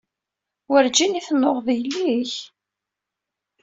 Werǧin 0.69 1.17
i 1.19 1.21
tennuɣeḍ 1.27 1.67
yelli-k? 1.75 2.33